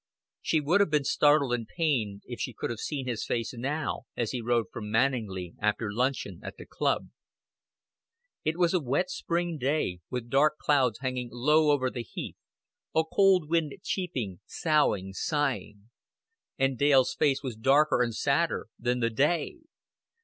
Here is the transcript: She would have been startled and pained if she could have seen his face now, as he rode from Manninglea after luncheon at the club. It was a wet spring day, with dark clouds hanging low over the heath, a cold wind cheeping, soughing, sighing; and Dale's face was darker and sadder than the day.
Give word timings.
She 0.41 0.59
would 0.59 0.79
have 0.81 0.89
been 0.89 1.03
startled 1.03 1.53
and 1.53 1.67
pained 1.67 2.23
if 2.25 2.39
she 2.39 2.53
could 2.55 2.71
have 2.71 2.79
seen 2.79 3.05
his 3.05 3.23
face 3.23 3.53
now, 3.53 4.07
as 4.17 4.31
he 4.31 4.41
rode 4.41 4.65
from 4.73 4.89
Manninglea 4.89 5.51
after 5.61 5.93
luncheon 5.93 6.39
at 6.43 6.57
the 6.57 6.65
club. 6.65 7.09
It 8.43 8.57
was 8.57 8.73
a 8.73 8.79
wet 8.79 9.11
spring 9.11 9.59
day, 9.59 9.99
with 10.09 10.27
dark 10.27 10.57
clouds 10.57 11.01
hanging 11.01 11.29
low 11.31 11.69
over 11.69 11.91
the 11.91 12.01
heath, 12.01 12.37
a 12.95 13.03
cold 13.03 13.47
wind 13.47 13.75
cheeping, 13.83 14.39
soughing, 14.47 15.13
sighing; 15.13 15.91
and 16.57 16.79
Dale's 16.79 17.13
face 17.13 17.43
was 17.43 17.55
darker 17.55 18.01
and 18.01 18.15
sadder 18.15 18.69
than 18.79 19.01
the 19.01 19.11
day. 19.11 19.57